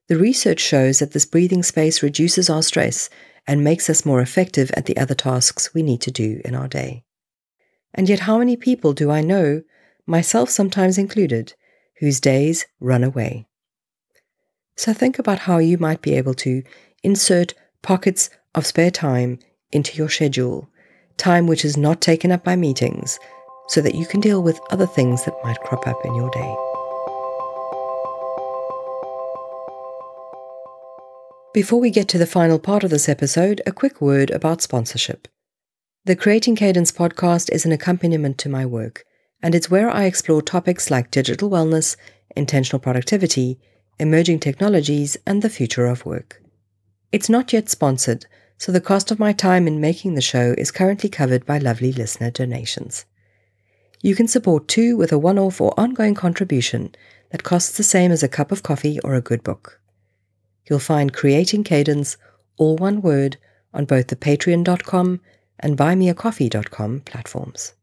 The 0.08 0.16
research 0.16 0.60
shows 0.60 0.98
that 0.98 1.12
this 1.12 1.26
breathing 1.26 1.62
space 1.62 2.02
reduces 2.02 2.50
our 2.50 2.62
stress 2.62 3.08
and 3.46 3.64
makes 3.64 3.88
us 3.88 4.06
more 4.06 4.20
effective 4.20 4.70
at 4.72 4.86
the 4.86 4.96
other 4.96 5.14
tasks 5.14 5.72
we 5.74 5.82
need 5.82 6.00
to 6.02 6.10
do 6.10 6.40
in 6.44 6.54
our 6.54 6.68
day. 6.68 7.04
And 7.94 8.08
yet, 8.08 8.20
how 8.20 8.38
many 8.38 8.56
people 8.56 8.92
do 8.92 9.10
I 9.10 9.20
know 9.20 9.62
myself 10.06 10.50
sometimes 10.50 10.98
included, 10.98 11.54
whose 12.00 12.20
days 12.20 12.66
run 12.80 13.04
away. 13.04 13.46
So 14.76 14.92
think 14.92 15.18
about 15.18 15.40
how 15.40 15.58
you 15.58 15.78
might 15.78 16.02
be 16.02 16.16
able 16.16 16.34
to 16.34 16.62
insert 17.02 17.54
pockets 17.82 18.30
of 18.54 18.66
spare 18.66 18.90
time 18.90 19.38
into 19.72 19.96
your 19.96 20.08
schedule, 20.08 20.68
time 21.16 21.46
which 21.46 21.64
is 21.64 21.76
not 21.76 22.00
taken 22.00 22.32
up 22.32 22.44
by 22.44 22.56
meetings, 22.56 23.18
so 23.68 23.80
that 23.80 23.94
you 23.94 24.06
can 24.06 24.20
deal 24.20 24.42
with 24.42 24.60
other 24.70 24.86
things 24.86 25.24
that 25.24 25.34
might 25.44 25.60
crop 25.60 25.86
up 25.86 26.04
in 26.04 26.14
your 26.14 26.30
day. 26.30 26.63
Before 31.54 31.78
we 31.78 31.90
get 31.90 32.08
to 32.08 32.18
the 32.18 32.26
final 32.26 32.58
part 32.58 32.82
of 32.82 32.90
this 32.90 33.08
episode, 33.08 33.62
a 33.64 33.70
quick 33.70 34.00
word 34.00 34.32
about 34.32 34.60
sponsorship. 34.60 35.28
The 36.04 36.16
Creating 36.16 36.56
Cadence 36.56 36.90
podcast 36.90 37.48
is 37.52 37.64
an 37.64 37.70
accompaniment 37.70 38.38
to 38.38 38.48
my 38.48 38.66
work 38.66 39.04
and 39.40 39.54
it's 39.54 39.70
where 39.70 39.88
I 39.88 40.06
explore 40.06 40.42
topics 40.42 40.90
like 40.90 41.12
digital 41.12 41.48
wellness, 41.48 41.96
intentional 42.34 42.80
productivity, 42.80 43.60
Emerging 44.00 44.40
Technologies, 44.40 45.16
and 45.28 45.42
the 45.42 45.48
Future 45.48 45.86
of 45.86 46.04
Work. 46.04 46.42
It's 47.12 47.28
not 47.28 47.52
yet 47.52 47.68
sponsored, 47.68 48.26
so 48.58 48.72
the 48.72 48.80
cost 48.80 49.12
of 49.12 49.20
my 49.20 49.32
time 49.32 49.68
in 49.68 49.80
making 49.80 50.14
the 50.14 50.20
show 50.20 50.56
is 50.58 50.72
currently 50.72 51.08
covered 51.08 51.46
by 51.46 51.58
lovely 51.58 51.92
listener 51.92 52.32
donations. 52.32 53.04
You 54.02 54.16
can 54.16 54.26
support 54.26 54.66
too 54.66 54.96
with 54.96 55.12
a 55.12 55.18
one 55.18 55.38
off 55.38 55.60
or 55.60 55.72
ongoing 55.78 56.16
contribution 56.16 56.92
that 57.30 57.44
costs 57.44 57.76
the 57.76 57.84
same 57.84 58.10
as 58.10 58.24
a 58.24 58.28
cup 58.28 58.50
of 58.50 58.64
coffee 58.64 58.98
or 59.04 59.14
a 59.14 59.20
good 59.20 59.44
book. 59.44 59.80
You'll 60.68 60.78
find 60.78 61.12
Creating 61.12 61.64
Cadence, 61.64 62.16
all 62.56 62.76
one 62.76 63.02
word, 63.02 63.36
on 63.72 63.84
both 63.84 64.08
the 64.08 64.16
patreon.com 64.16 65.20
and 65.60 65.76
buymeacoffee.com 65.76 67.00
platforms. 67.00 67.74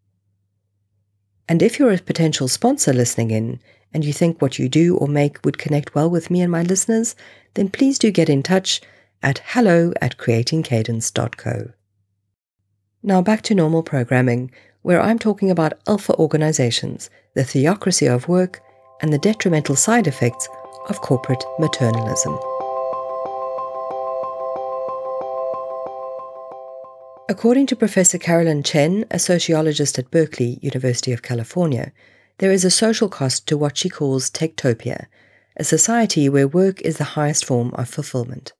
And 1.47 1.61
if 1.61 1.77
you're 1.77 1.91
a 1.91 1.97
potential 1.97 2.47
sponsor 2.47 2.93
listening 2.93 3.31
in 3.31 3.59
and 3.93 4.05
you 4.05 4.13
think 4.13 4.41
what 4.41 4.57
you 4.57 4.69
do 4.69 4.95
or 4.97 5.07
make 5.07 5.43
would 5.43 5.57
connect 5.57 5.93
well 5.93 6.09
with 6.09 6.31
me 6.31 6.41
and 6.41 6.51
my 6.51 6.63
listeners, 6.63 7.15
then 7.55 7.69
please 7.69 7.99
do 7.99 8.09
get 8.09 8.29
in 8.29 8.41
touch 8.41 8.81
at 9.21 9.41
hello 9.45 9.91
at 10.01 10.17
creatingcadence.co. 10.17 11.71
Now 13.03 13.21
back 13.21 13.41
to 13.43 13.55
normal 13.55 13.83
programming, 13.83 14.51
where 14.81 15.01
I'm 15.01 15.19
talking 15.19 15.51
about 15.51 15.79
alpha 15.87 16.15
organizations, 16.15 17.09
the 17.35 17.43
theocracy 17.43 18.07
of 18.07 18.27
work, 18.27 18.61
and 19.01 19.11
the 19.11 19.17
detrimental 19.17 19.75
side 19.75 20.07
effects 20.07 20.47
of 20.87 21.01
corporate 21.01 21.43
maternalism. 21.59 22.60
According 27.31 27.67
to 27.67 27.77
Professor 27.77 28.17
Carolyn 28.17 28.61
Chen, 28.61 29.05
a 29.09 29.17
sociologist 29.17 29.97
at 29.97 30.11
Berkeley, 30.11 30.59
University 30.61 31.13
of 31.13 31.21
California, 31.21 31.93
there 32.39 32.51
is 32.51 32.65
a 32.65 32.69
social 32.69 33.07
cost 33.07 33.47
to 33.47 33.57
what 33.57 33.77
she 33.77 33.87
calls 33.87 34.29
techtopia, 34.29 35.05
a 35.55 35.63
society 35.63 36.27
where 36.27 36.45
work 36.45 36.81
is 36.81 36.97
the 36.97 37.15
highest 37.15 37.45
form 37.45 37.73
of 37.75 37.87
fulfillment. 37.87 38.51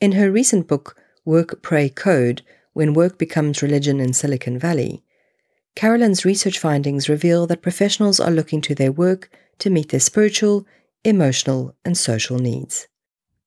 In 0.00 0.12
her 0.12 0.30
recent 0.30 0.68
book, 0.68 0.96
Work, 1.24 1.62
Pray, 1.62 1.88
Code 1.88 2.42
When 2.74 2.94
Work 2.94 3.18
Becomes 3.18 3.60
Religion 3.60 3.98
in 3.98 4.12
Silicon 4.12 4.56
Valley, 4.56 5.02
Carolyn's 5.74 6.24
research 6.24 6.60
findings 6.60 7.08
reveal 7.08 7.48
that 7.48 7.60
professionals 7.60 8.20
are 8.20 8.30
looking 8.30 8.60
to 8.60 8.74
their 8.76 8.92
work 8.92 9.28
to 9.58 9.68
meet 9.68 9.88
their 9.88 9.98
spiritual, 9.98 10.64
emotional, 11.02 11.74
and 11.84 11.98
social 11.98 12.38
needs. 12.38 12.86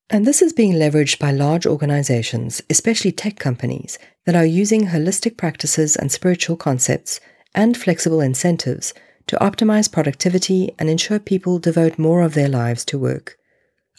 And 0.09 0.25
this 0.25 0.41
is 0.41 0.53
being 0.53 0.73
leveraged 0.73 1.17
by 1.17 1.31
large 1.31 1.65
organizations, 1.65 2.61
especially 2.69 3.11
tech 3.11 3.39
companies, 3.39 3.97
that 4.25 4.35
are 4.35 4.45
using 4.45 4.87
holistic 4.87 5.35
practices 5.35 5.95
and 5.95 6.11
spiritual 6.11 6.57
concepts 6.57 7.19
and 7.55 7.75
flexible 7.75 8.21
incentives 8.21 8.93
to 9.27 9.37
optimize 9.37 9.91
productivity 9.91 10.75
and 10.77 10.89
ensure 10.89 11.17
people 11.17 11.57
devote 11.57 11.97
more 11.97 12.21
of 12.21 12.35
their 12.35 12.47
lives 12.47 12.85
to 12.85 12.99
work, 12.99 13.37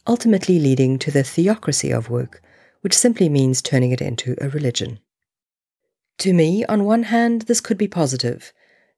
ultimately 0.06 0.60
leading 0.60 0.98
to 1.00 1.10
the 1.10 1.24
theocracy 1.24 1.90
of 1.90 2.08
work, 2.08 2.40
which 2.82 2.96
simply 2.96 3.28
means 3.28 3.60
turning 3.60 3.90
it 3.90 4.00
into 4.00 4.36
a 4.40 4.48
religion. 4.48 5.00
To 6.18 6.32
me, 6.32 6.64
on 6.66 6.84
one 6.84 7.04
hand, 7.04 7.42
this 7.42 7.60
could 7.60 7.76
be 7.76 7.88
positive. 7.88 8.52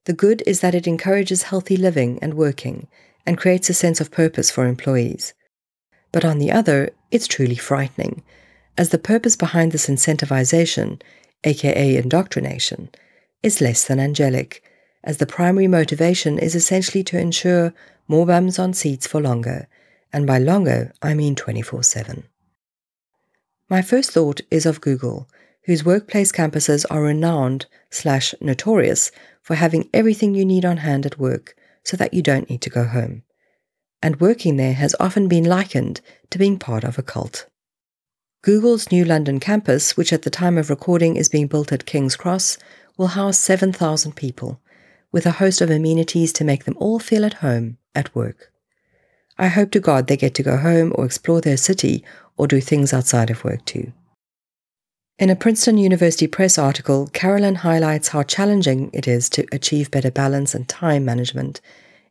The 0.05 0.13
good 0.13 0.43
is 0.47 0.61
that 0.61 0.75
it 0.75 0.87
encourages 0.87 1.45
healthy 1.45 1.77
living 1.79 2.19
and 2.21 2.35
working 2.35 2.87
and 3.25 3.39
creates 3.39 3.71
a 3.71 3.75
sense 3.75 3.99
of 4.01 4.11
purpose 4.11 4.51
for 4.51 4.67
employees. 4.67 5.33
But 6.13 6.25
on 6.25 6.39
the 6.39 6.53
other, 6.53 6.91
it's 7.11 7.27
truly 7.27 7.57
frightening, 7.57 8.23
as 8.77 8.91
the 8.91 8.99
purpose 8.99 9.37
behind 9.37 9.73
this 9.73 9.89
incentivization, 9.89 11.01
aka 11.45 11.97
indoctrination, 11.97 12.91
is 13.43 13.61
less 13.61 13.85
than 13.85 14.01
angelic, 14.01 14.63
as 15.05 15.19
the 15.19 15.27
primary 15.27 15.67
motivation 15.67 16.39
is 16.39 16.55
essentially 16.55 17.03
to 17.05 17.19
ensure 17.19 17.73
more 18.07 18.27
bums 18.27 18.59
on 18.59 18.73
seats 18.73 19.07
for 19.07 19.21
longer, 19.21 19.69
and 20.13 20.27
by 20.27 20.39
longer, 20.39 20.93
I 21.03 21.15
mean 21.15 21.35
24 21.35 21.83
7. 21.83 22.25
My 23.69 23.83
first 23.83 24.13
thought 24.13 24.41
is 24.51 24.65
of 24.65 24.81
Google, 24.81 25.29
whose 25.65 25.85
workplace 25.85 26.33
campuses 26.33 26.87
are 26.91 27.03
renowned 27.03 27.67
slash 27.91 28.35
notorious 28.41 29.11
for 29.43 29.55
having 29.55 29.91
everything 29.93 30.35
you 30.35 30.45
need 30.45 30.65
on 30.65 30.79
hand 30.79 31.05
at 31.05 31.19
work 31.19 31.55
so 31.85 31.97
that 31.97 32.15
you 32.15 32.23
don't 32.23 32.49
need 32.49 32.63
to 32.63 32.71
go 32.71 32.85
home 32.85 33.23
and 34.03 34.21
working 34.21 34.57
there 34.57 34.75
has 34.75 34.95
often 35.01 35.29
been 35.29 35.45
likened 35.45 36.01
to 36.31 36.39
being 36.39 36.59
part 36.59 36.85
of 36.85 36.99
a 36.99 37.03
cult. 37.03 37.47
Google's 38.43 38.93
new 38.93 39.05
London 39.05 39.41
campus, 39.41 39.97
which 39.97 40.13
at 40.13 40.23
the 40.23 40.31
time 40.31 40.57
of 40.57 40.71
recording 40.71 41.17
is 41.17 41.29
being 41.29 41.49
built 41.49 41.73
at 41.73 41.87
King's 41.87 42.17
Cross, 42.17 42.59
will 42.97 43.09
house 43.09 43.39
7,000 43.39 44.15
people, 44.15 44.61
with 45.11 45.27
a 45.27 45.33
host 45.33 45.61
of 45.61 45.71
amenities 45.71 46.33
to 46.35 46.45
make 46.45 46.65
them 46.65 46.77
all 46.79 46.99
feel 46.99 47.25
at 47.25 47.35
home 47.35 47.79
at 47.95 48.15
work. 48.15 48.53
I 49.39 49.49
hope 49.49 49.71
to 49.73 49.81
God 49.81 50.07
they 50.07 50.17
get 50.17 50.35
to 50.35 50.43
go 50.43 50.57
home 50.57 50.93
or 50.95 51.05
explore 51.05 51.41
their 51.41 51.57
city 51.57 52.05
or 52.37 52.47
do 52.47 52.61
things 52.61 52.93
outside 52.93 53.31
of 53.31 53.45
work 53.45 53.65
too. 53.65 53.93
In 55.19 55.31
a 55.31 55.37
Princeton 55.37 55.79
University 55.79 56.29
Press 56.29 56.59
article, 56.59 57.09
Carolyn 57.09 57.57
highlights 57.57 58.09
how 58.09 58.23
challenging 58.23 58.91
it 58.93 59.09
is 59.09 59.29
to 59.31 59.47
achieve 59.51 59.91
better 59.91 60.13
balance 60.13 60.55
and 60.55 60.69
time 60.69 61.05
management 61.05 61.61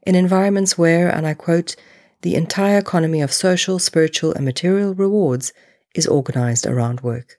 in 0.08 0.16
environments 0.16 0.78
where, 0.78 1.10
and 1.10 1.28
I 1.28 1.34
quote, 1.34 1.76
the 2.22 2.36
entire 2.36 2.78
economy 2.78 3.20
of 3.20 3.34
social, 3.34 3.78
spiritual, 3.78 4.34
and 4.34 4.46
material 4.46 4.94
rewards 4.94 5.52
is 5.94 6.08
organized 6.08 6.66
around 6.66 7.02
work. 7.02 7.38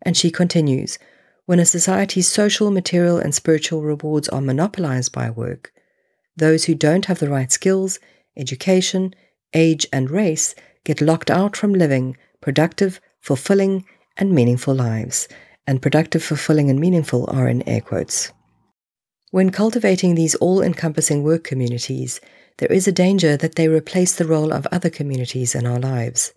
And 0.00 0.16
she 0.16 0.30
continues 0.30 1.00
when 1.46 1.58
a 1.58 1.66
society's 1.66 2.28
social, 2.28 2.70
material, 2.70 3.18
and 3.18 3.34
spiritual 3.34 3.82
rewards 3.82 4.28
are 4.28 4.40
monopolized 4.40 5.10
by 5.10 5.30
work, 5.30 5.72
those 6.36 6.66
who 6.66 6.76
don't 6.76 7.06
have 7.06 7.18
the 7.18 7.28
right 7.28 7.50
skills, 7.50 7.98
education, 8.36 9.12
age, 9.52 9.84
and 9.92 10.12
race 10.12 10.54
get 10.84 11.00
locked 11.00 11.30
out 11.30 11.56
from 11.56 11.74
living 11.74 12.16
productive, 12.40 13.00
fulfilling, 13.20 13.84
and 14.16 14.30
meaningful 14.30 14.74
lives. 14.74 15.26
And 15.66 15.82
productive, 15.82 16.22
fulfilling, 16.22 16.70
and 16.70 16.78
meaningful 16.78 17.28
are 17.30 17.48
in 17.48 17.66
air 17.68 17.80
quotes. 17.80 18.32
When 19.34 19.50
cultivating 19.50 20.14
these 20.14 20.36
all 20.36 20.62
encompassing 20.62 21.24
work 21.24 21.42
communities, 21.42 22.20
there 22.58 22.70
is 22.70 22.86
a 22.86 22.92
danger 22.92 23.36
that 23.36 23.56
they 23.56 23.66
replace 23.66 24.14
the 24.14 24.28
role 24.28 24.52
of 24.52 24.64
other 24.70 24.88
communities 24.88 25.56
in 25.56 25.66
our 25.66 25.80
lives. 25.80 26.32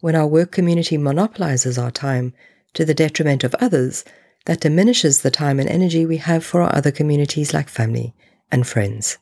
When 0.00 0.14
our 0.14 0.26
work 0.26 0.52
community 0.52 0.98
monopolizes 0.98 1.78
our 1.78 1.90
time 1.90 2.34
to 2.74 2.84
the 2.84 2.92
detriment 2.92 3.42
of 3.42 3.54
others, 3.54 4.04
that 4.44 4.60
diminishes 4.60 5.22
the 5.22 5.30
time 5.30 5.58
and 5.58 5.66
energy 5.66 6.04
we 6.04 6.18
have 6.18 6.44
for 6.44 6.60
our 6.60 6.76
other 6.76 6.90
communities 6.90 7.54
like 7.54 7.70
family 7.70 8.14
and 8.52 8.66
friends. 8.66 9.16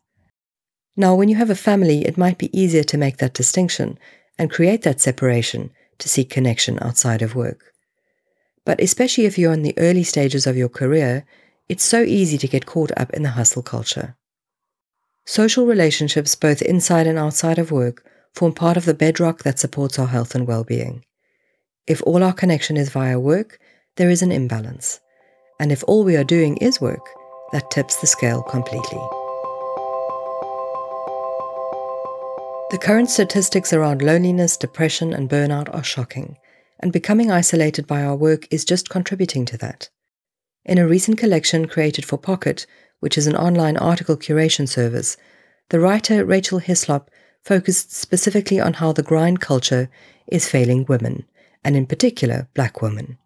Now, 0.97 1.15
when 1.15 1.29
you 1.29 1.37
have 1.37 1.51
a 1.51 1.55
family, 1.55 2.05
it 2.05 2.19
might 2.19 2.37
be 2.37 2.51
easier 2.53 2.83
to 2.83 2.99
make 2.99 3.19
that 3.19 3.33
distinction 3.33 3.97
and 4.41 4.51
create 4.51 4.83
that 4.83 5.01
separation 5.01 5.71
to 5.99 6.09
seek 6.09 6.31
connection 6.31 6.81
outside 6.83 7.23
of 7.23 7.37
work. 7.37 7.73
But 8.65 8.81
especially 8.81 9.27
if 9.27 9.39
you're 9.39 9.53
in 9.53 9.63
the 9.63 9.79
early 9.79 10.03
stages 10.03 10.49
of 10.49 10.57
your 10.57 10.69
career, 10.69 11.25
it's 11.69 11.85
so 11.85 12.03
easy 12.03 12.39
to 12.39 12.49
get 12.49 12.67
caught 12.67 12.91
up 12.97 13.11
in 13.11 13.23
the 13.23 13.31
hustle 13.31 13.63
culture. 13.63 14.17
Social 15.27 15.67
relationships, 15.67 16.35
both 16.35 16.63
inside 16.63 17.07
and 17.07 17.19
outside 17.19 17.59
of 17.59 17.71
work, 17.71 18.07
form 18.35 18.55
part 18.55 18.77
of 18.77 18.87
the 18.87 18.95
bedrock 18.95 19.43
that 19.43 19.59
supports 19.59 19.99
our 19.99 20.07
health 20.07 20.35
and 20.35 20.47
well 20.47 20.65
being. 20.65 21.05
If 21.87 22.03
all 22.03 22.23
our 22.23 22.33
connection 22.33 22.77
is 22.77 22.91
via 22.91 23.19
work, 23.19 23.59
there 23.97 24.09
is 24.09 24.23
an 24.23 24.33
imbalance. 24.33 25.01
And 25.61 25.71
if 25.71 25.85
all 25.87 26.05
we 26.05 26.17
are 26.17 26.25
doing 26.25 26.57
is 26.59 26.81
work, 26.81 27.07
that 27.53 27.71
tips 27.71 27.97
the 27.97 28.07
scale 28.07 28.43
completely. 28.43 29.01
The 32.71 32.79
current 32.79 33.11
statistics 33.11 33.73
around 33.73 34.03
loneliness, 34.03 34.57
depression, 34.57 35.13
and 35.13 35.29
burnout 35.29 35.75
are 35.75 35.83
shocking, 35.83 36.39
and 36.81 36.93
becoming 36.93 37.31
isolated 37.31 37.87
by 37.87 38.03
our 38.05 38.15
work 38.15 38.47
is 38.51 38.65
just 38.65 38.91
contributing 38.91 39.45
to 39.47 39.57
that. 39.59 39.89
In 40.65 40.79
a 40.79 40.87
recent 40.87 41.19
collection 41.19 41.67
created 41.67 42.05
for 42.05 42.19
Pocket, 42.19 42.67
which 43.01 43.17
is 43.17 43.27
an 43.27 43.37
online 43.37 43.77
article 43.77 44.17
curation 44.17 44.69
service, 44.69 45.17
the 45.71 45.81
writer 45.81 46.25
Rachel 46.25 46.59
Hislop 46.59 47.11
focused 47.43 47.93
specifically 47.93 48.61
on 48.61 48.75
how 48.75 48.93
the 48.93 49.03
grind 49.03 49.41
culture 49.41 49.89
is 50.27 50.49
failing 50.49 50.85
women, 50.89 51.25
and 51.65 51.77
in 51.77 51.87
particular 51.87 52.49
black 52.55 52.83
women. 52.83 53.19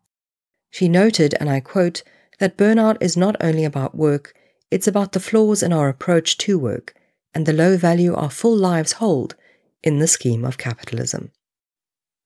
She 0.70 0.88
noted, 0.88 1.34
and 1.40 1.50
I 1.50 1.60
quote, 1.60 2.02
that 2.38 2.56
burnout 2.56 2.96
is 3.00 3.16
not 3.16 3.36
only 3.40 3.64
about 3.64 3.94
work, 3.94 4.34
it's 4.70 4.86
about 4.86 5.12
the 5.12 5.20
flaws 5.20 5.62
in 5.62 5.72
our 5.72 5.88
approach 5.88 6.38
to 6.38 6.58
work 6.58 6.94
and 7.34 7.46
the 7.46 7.52
low 7.52 7.76
value 7.76 8.14
our 8.14 8.30
full 8.30 8.56
lives 8.56 8.92
hold 8.92 9.34
in 9.82 9.98
the 9.98 10.06
scheme 10.06 10.44
of 10.44 10.58
capitalism. 10.58 11.30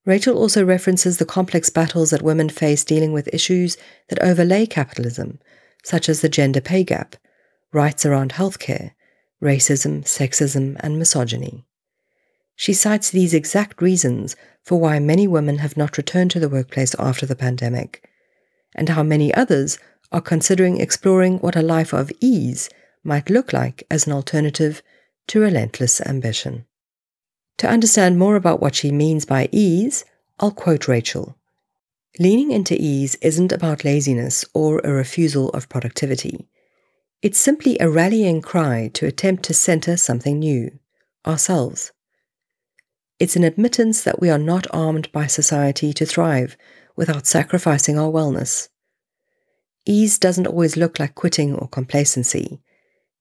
Rachel 0.06 0.38
also 0.38 0.64
references 0.64 1.18
the 1.18 1.24
complex 1.26 1.68
battles 1.68 2.10
that 2.10 2.22
women 2.22 2.48
face 2.48 2.84
dealing 2.84 3.12
with 3.12 3.28
issues 3.34 3.76
that 4.08 4.22
overlay 4.22 4.64
capitalism, 4.64 5.40
such 5.82 6.08
as 6.08 6.20
the 6.20 6.28
gender 6.28 6.60
pay 6.60 6.84
gap, 6.84 7.16
rights 7.72 8.06
around 8.06 8.32
healthcare, 8.32 8.92
racism, 9.42 10.04
sexism, 10.04 10.76
and 10.80 10.98
misogyny. 10.98 11.66
She 12.54 12.72
cites 12.72 13.10
these 13.10 13.34
exact 13.34 13.82
reasons 13.82 14.36
for 14.62 14.78
why 14.80 15.00
many 15.00 15.26
women 15.26 15.58
have 15.58 15.76
not 15.76 15.96
returned 15.96 16.30
to 16.30 16.40
the 16.40 16.48
workplace 16.48 16.94
after 17.00 17.26
the 17.26 17.36
pandemic, 17.36 18.08
and 18.76 18.88
how 18.88 19.02
many 19.02 19.34
others 19.34 19.78
are 20.12 20.20
considering 20.20 20.80
exploring 20.80 21.38
what 21.38 21.56
a 21.56 21.62
life 21.62 21.92
of 21.92 22.12
ease 22.20 22.70
might 23.02 23.28
look 23.28 23.52
like 23.52 23.82
as 23.90 24.06
an 24.06 24.12
alternative 24.12 24.82
to 25.26 25.40
relentless 25.40 26.00
ambition. 26.02 26.64
To 27.58 27.68
understand 27.68 28.18
more 28.18 28.36
about 28.36 28.60
what 28.60 28.74
she 28.74 28.90
means 28.90 29.24
by 29.24 29.48
ease, 29.50 30.04
I'll 30.38 30.50
quote 30.50 30.88
Rachel. 30.88 31.36
Leaning 32.18 32.50
into 32.50 32.76
ease 32.78 33.14
isn't 33.16 33.52
about 33.52 33.84
laziness 33.84 34.44
or 34.54 34.80
a 34.80 34.92
refusal 34.92 35.48
of 35.50 35.68
productivity. 35.68 36.48
It's 37.22 37.38
simply 37.38 37.78
a 37.78 37.90
rallying 37.90 38.42
cry 38.42 38.90
to 38.94 39.06
attempt 39.06 39.42
to 39.44 39.54
center 39.54 39.96
something 39.96 40.38
new, 40.38 40.78
ourselves. 41.26 41.92
It's 43.18 43.36
an 43.36 43.44
admittance 43.44 44.02
that 44.02 44.20
we 44.20 44.28
are 44.28 44.38
not 44.38 44.66
armed 44.70 45.10
by 45.12 45.26
society 45.26 45.94
to 45.94 46.04
thrive 46.04 46.56
without 46.94 47.26
sacrificing 47.26 47.98
our 47.98 48.10
wellness. 48.10 48.68
Ease 49.86 50.18
doesn't 50.18 50.46
always 50.46 50.76
look 50.76 50.98
like 50.98 51.14
quitting 51.14 51.54
or 51.54 51.68
complacency. 51.68 52.60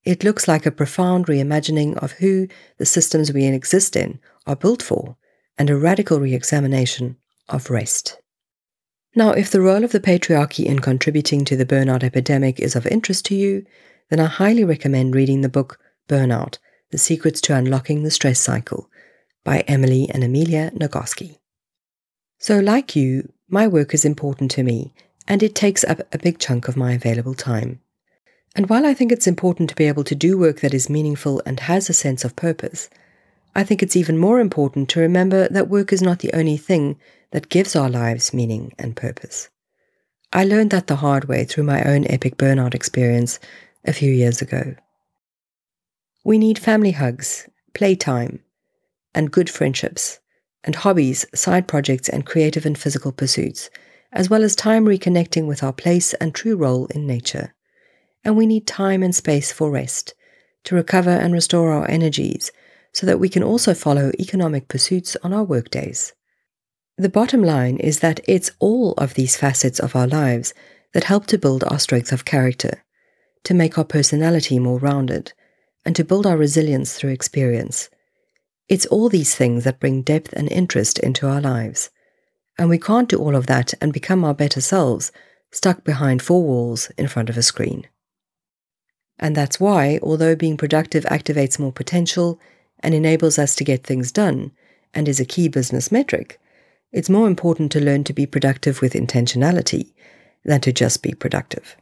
It 0.06 0.24
looks 0.24 0.48
like 0.48 0.68
a 0.68 0.72
profound 0.72 1.26
reimagining 1.26 1.98
of 1.98 2.14
who 2.14 2.48
the 2.78 2.86
systems 2.86 3.34
we 3.34 3.46
exist 3.46 3.96
in 3.96 4.20
are 4.46 4.56
built 4.56 4.84
for 4.84 5.18
and 5.58 5.70
a 5.70 5.76
radical 5.76 6.20
re 6.20 6.34
examination 6.34 7.18
of 7.50 7.72
rest. 7.72 8.22
Now, 9.16 9.32
if 9.32 9.50
the 9.50 9.62
role 9.62 9.84
of 9.84 9.92
the 9.92 10.00
patriarchy 10.00 10.66
in 10.66 10.80
contributing 10.80 11.44
to 11.46 11.56
the 11.56 11.66
burnout 11.66 12.04
epidemic 12.04 12.60
is 12.60 12.76
of 12.76 12.86
interest 12.86 13.26
to 13.26 13.36
you, 13.36 13.66
then 14.10 14.20
I 14.20 14.26
highly 14.26 14.64
recommend 14.64 15.16
reading 15.16 15.42
the 15.42 15.50
book 15.50 15.80
Burnout 16.08 16.58
The 16.92 16.98
Secrets 16.98 17.42
to 17.42 17.56
Unlocking 17.56 18.04
the 18.04 18.12
Stress 18.12 18.40
Cycle 18.40 18.90
by 19.44 19.60
Emily 19.62 20.08
and 20.14 20.24
Amelia 20.24 20.72
Nagoski. 20.72 21.40
So, 22.40 22.60
like 22.60 22.96
you, 22.96 23.32
my 23.48 23.68
work 23.68 23.94
is 23.94 24.06
important 24.06 24.52
to 24.52 24.64
me 24.64 24.94
and 25.28 25.42
it 25.42 25.56
takes 25.56 25.84
up 25.84 26.02
a 26.14 26.20
big 26.20 26.38
chunk 26.38 26.68
of 26.68 26.78
my 26.78 26.92
available 26.92 27.34
time. 27.34 27.80
And 28.56 28.70
while 28.70 28.86
I 28.86 28.94
think 28.94 29.12
it's 29.12 29.28
important 29.28 29.70
to 29.70 29.76
be 29.76 29.86
able 29.86 30.06
to 30.06 30.16
do 30.16 30.38
work 30.38 30.62
that 30.62 30.74
is 30.74 30.90
meaningful 30.90 31.42
and 31.46 31.60
has 31.60 31.90
a 31.90 31.94
sense 31.94 32.24
of 32.24 32.36
purpose, 32.36 32.90
I 33.54 33.64
think 33.64 33.84
it's 33.84 33.96
even 33.96 34.18
more 34.18 34.40
important 34.40 34.90
to 34.90 35.02
remember 35.02 35.48
that 35.50 35.70
work 35.70 35.92
is 35.92 36.02
not 36.02 36.20
the 36.20 36.34
only 36.34 36.58
thing 36.58 36.98
that 37.32 37.50
gives 37.50 37.76
our 37.76 37.90
lives 37.90 38.34
meaning 38.34 38.74
and 38.80 38.96
purpose. 38.96 39.50
I 40.32 40.46
learned 40.46 40.72
that 40.72 40.88
the 40.88 40.98
hard 40.98 41.26
way 41.26 41.44
through 41.44 41.66
my 41.66 41.84
own 41.84 42.06
epic 42.08 42.38
burnout 42.38 42.74
experience 42.74 43.40
a 43.86 43.94
few 43.94 44.12
years 44.12 44.42
ago. 44.42 44.76
We 46.24 46.38
need 46.38 46.58
family 46.58 46.92
hugs, 46.92 47.50
playtime, 47.74 48.40
and 49.14 49.32
good 49.32 49.50
friendships, 49.50 50.20
and 50.64 50.76
hobbies, 50.76 51.26
side 51.36 51.68
projects, 51.68 52.10
and 52.10 52.26
creative 52.26 52.66
and 52.66 52.78
physical 52.78 53.12
pursuits 53.12 53.70
as 54.16 54.30
well 54.30 54.44
as 54.44 54.56
time 54.56 54.86
reconnecting 54.86 55.46
with 55.46 55.62
our 55.62 55.74
place 55.74 56.14
and 56.16 56.34
true 56.34 56.56
role 56.56 56.86
in 56.88 57.06
nature. 57.06 57.54
And 58.26 58.36
we 58.36 58.46
need 58.46 58.68
time 58.68 59.04
and 59.04 59.16
space 59.16 59.52
for 59.52 59.72
rest, 59.72 60.14
to 60.66 60.76
recover 60.76 61.12
and 61.12 61.34
restore 61.34 61.72
our 61.72 61.90
energies, 61.90 62.52
so 62.92 63.06
that 63.06 63.20
we 63.20 63.30
can 63.30 63.44
also 63.44 63.74
follow 63.74 64.12
economic 64.20 64.68
pursuits 64.68 65.16
on 65.24 65.32
our 65.32 65.44
workdays. 65.44 66.12
The 66.98 67.10
bottom 67.10 67.44
line 67.44 67.78
is 67.78 68.00
that 68.00 68.20
it's 68.28 68.52
all 68.60 68.94
of 68.94 69.14
these 69.14 69.38
facets 69.38 69.80
of 69.80 69.96
our 69.96 70.08
lives 70.08 70.54
that 70.94 71.04
help 71.04 71.28
to 71.28 71.38
build 71.38 71.64
our 71.66 71.78
strength 71.78 72.12
of 72.12 72.26
character, 72.26 72.84
to 73.44 73.54
make 73.54 73.78
our 73.78 73.84
personality 73.84 74.60
more 74.60 74.80
rounded, 74.80 75.34
and 75.86 75.96
to 75.96 76.04
build 76.04 76.26
our 76.26 76.38
resilience 76.38 76.94
through 76.94 77.12
experience. 77.12 77.90
It's 78.68 78.88
all 78.88 79.10
these 79.10 79.36
things 79.36 79.66
that 79.66 79.80
bring 79.80 80.02
depth 80.02 80.34
and 80.34 80.52
interest 80.52 80.98
into 81.00 81.28
our 81.28 81.42
lives. 81.42 81.92
And 82.58 82.70
we 82.70 82.80
can't 82.80 83.10
do 83.10 83.18
all 83.18 83.36
of 83.36 83.46
that 83.48 83.74
and 83.80 83.94
become 83.94 84.24
our 84.24 84.34
better 84.34 84.62
selves 84.62 85.12
stuck 85.52 85.84
behind 85.84 86.22
four 86.22 86.44
walls 86.44 86.90
in 86.98 87.08
front 87.08 87.30
of 87.30 87.38
a 87.38 87.44
screen. 87.44 87.88
And 89.20 89.36
that's 89.36 89.60
why, 89.60 90.00
although 90.02 90.36
being 90.36 90.58
productive 90.58 91.06
activates 91.06 91.60
more 91.60 91.72
potential 91.72 92.40
and 92.80 92.94
enables 92.94 93.40
us 93.40 93.56
to 93.56 93.64
get 93.64 93.84
things 93.84 94.12
done 94.12 94.52
and 94.94 95.08
is 95.08 95.20
a 95.20 95.26
key 95.26 95.48
business 95.48 95.92
metric, 95.92 96.40
it's 96.92 97.10
more 97.10 97.28
important 97.28 97.72
to 97.72 97.84
learn 97.84 98.04
to 98.06 98.14
be 98.14 98.26
productive 98.26 98.82
with 98.82 98.94
intentionality 98.94 99.94
than 100.44 100.62
to 100.62 100.72
just 100.72 101.02
be 101.02 101.14
productive. 101.14 101.76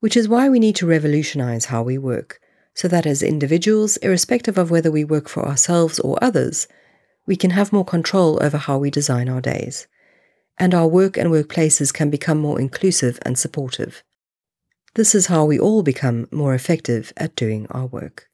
Which 0.00 0.16
is 0.16 0.28
why 0.28 0.48
we 0.48 0.60
need 0.60 0.76
to 0.76 0.86
revolutionize 0.86 1.66
how 1.66 1.82
we 1.82 1.98
work, 1.98 2.40
so 2.74 2.86
that 2.88 3.06
as 3.06 3.22
individuals, 3.22 3.96
irrespective 3.98 4.58
of 4.58 4.70
whether 4.70 4.90
we 4.90 5.04
work 5.04 5.28
for 5.28 5.44
ourselves 5.44 5.98
or 5.98 6.22
others, 6.22 6.68
we 7.26 7.34
can 7.34 7.50
have 7.50 7.72
more 7.72 7.84
control 7.84 8.38
over 8.42 8.56
how 8.56 8.78
we 8.78 8.90
design 8.90 9.28
our 9.28 9.40
days, 9.40 9.88
and 10.56 10.74
our 10.74 10.86
work 10.86 11.16
and 11.16 11.30
workplaces 11.30 11.92
can 11.92 12.10
become 12.10 12.38
more 12.38 12.60
inclusive 12.60 13.18
and 13.22 13.38
supportive. 13.38 14.02
This 14.98 15.14
is 15.14 15.26
how 15.26 15.44
we 15.44 15.60
all 15.60 15.84
become 15.84 16.26
more 16.32 16.54
effective 16.54 17.12
at 17.16 17.36
doing 17.36 17.68
our 17.70 17.86
work. 17.86 18.28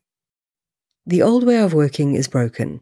The 1.04 1.20
old 1.20 1.44
way 1.44 1.58
of 1.58 1.74
working 1.74 2.14
is 2.14 2.26
broken. 2.26 2.80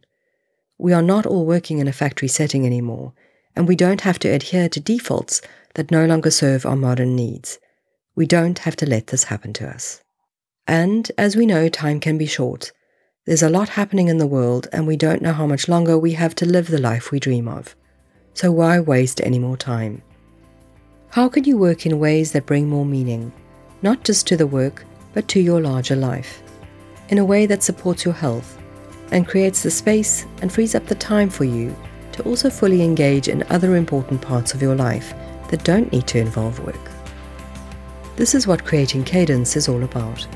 We 0.78 0.92
are 0.92 1.02
not 1.02 1.26
all 1.26 1.44
working 1.44 1.80
in 1.80 1.88
a 1.88 1.92
factory 1.92 2.28
setting 2.28 2.64
anymore, 2.64 3.12
and 3.56 3.66
we 3.66 3.74
don't 3.74 4.02
have 4.02 4.20
to 4.20 4.28
adhere 4.28 4.68
to 4.68 4.78
defaults 4.78 5.42
that 5.74 5.90
no 5.90 6.06
longer 6.06 6.30
serve 6.30 6.64
our 6.64 6.76
modern 6.76 7.16
needs. 7.16 7.58
We 8.14 8.24
don't 8.24 8.60
have 8.60 8.76
to 8.76 8.86
let 8.86 9.08
this 9.08 9.24
happen 9.24 9.52
to 9.54 9.68
us. 9.68 10.00
And 10.68 11.10
as 11.18 11.34
we 11.34 11.44
know, 11.44 11.68
time 11.68 11.98
can 11.98 12.16
be 12.16 12.26
short, 12.26 12.70
there's 13.26 13.42
a 13.42 13.50
lot 13.50 13.70
happening 13.70 14.06
in 14.06 14.18
the 14.18 14.28
world, 14.28 14.68
and 14.72 14.86
we 14.86 14.96
don't 14.96 15.22
know 15.22 15.32
how 15.32 15.48
much 15.48 15.68
longer 15.68 15.98
we 15.98 16.12
have 16.12 16.36
to 16.36 16.46
live 16.46 16.68
the 16.68 16.80
life 16.80 17.10
we 17.10 17.18
dream 17.18 17.48
of. 17.48 17.74
So 18.34 18.52
why 18.52 18.78
waste 18.78 19.20
any 19.24 19.40
more 19.40 19.56
time? 19.56 20.02
How 21.08 21.28
can 21.28 21.42
you 21.42 21.58
work 21.58 21.84
in 21.84 21.98
ways 21.98 22.30
that 22.30 22.46
bring 22.46 22.68
more 22.68 22.86
meaning, 22.86 23.32
not 23.82 24.04
just 24.04 24.26
to 24.28 24.36
the 24.36 24.46
work, 24.46 24.84
but 25.12 25.28
to 25.28 25.40
your 25.40 25.60
larger 25.60 25.96
life, 25.96 26.42
in 27.08 27.18
a 27.18 27.24
way 27.24 27.46
that 27.46 27.62
supports 27.62 28.04
your 28.04 28.14
health 28.14 28.58
and 29.10 29.28
creates 29.28 29.62
the 29.62 29.70
space 29.70 30.24
and 30.40 30.50
frees 30.52 30.74
up 30.74 30.86
the 30.86 30.94
time 30.94 31.28
for 31.28 31.44
you 31.44 31.76
to 32.12 32.22
also 32.22 32.48
fully 32.48 32.82
engage 32.82 33.28
in 33.28 33.42
other 33.50 33.76
important 33.76 34.20
parts 34.20 34.54
of 34.54 34.62
your 34.62 34.74
life 34.74 35.12
that 35.50 35.64
don't 35.64 35.92
need 35.92 36.06
to 36.06 36.18
involve 36.18 36.64
work? 36.64 36.90
This 38.16 38.34
is 38.34 38.46
what 38.46 38.64
creating 38.64 39.04
cadence 39.04 39.56
is 39.56 39.68
all 39.68 39.82
about 39.82 40.26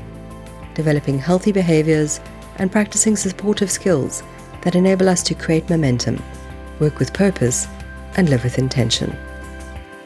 developing 0.75 1.17
healthy 1.17 1.51
behaviors 1.51 2.19
and 2.57 2.71
practicing 2.71 3.15
supportive 3.15 3.71
skills 3.71 4.21
that 4.61 4.75
enable 4.75 5.09
us 5.09 5.23
to 5.23 5.33
create 5.33 5.67
momentum, 5.71 6.21
work 6.79 6.99
with 6.99 7.13
purpose, 7.13 7.67
and 8.15 8.29
live 8.29 8.43
with 8.43 8.59
intention, 8.59 9.17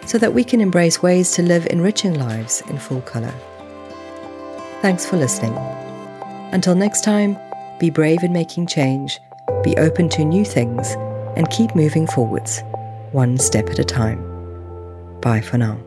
so 0.06 0.18
that 0.18 0.34
we 0.34 0.44
can 0.44 0.62
embrace 0.62 1.02
ways 1.02 1.32
to 1.34 1.42
live 1.42 1.68
enriching 1.68 2.16
lives 2.16 2.62
in 2.70 2.78
full 2.78 3.02
color. 3.02 3.34
Thanks 4.82 5.06
for 5.06 5.18
listening. 5.18 5.56
Until 6.52 6.76
next 6.76 7.04
time, 7.04 7.38
be 7.80 7.90
brave 7.90 8.24
in 8.24 8.34
making 8.34 8.68
change, 8.68 9.20
be 9.64 9.78
open 9.78 10.10
to 10.10 10.26
new 10.26 10.44
things, 10.44 10.92
and 11.36 11.50
keep 11.50 11.76
moving 11.76 12.08
forwards, 12.08 12.62
one 13.12 13.38
step 13.38 13.70
at 13.70 13.80
a 13.80 13.84
time. 13.84 14.20
Bye 15.22 15.42
for 15.42 15.58
now. 15.58 15.78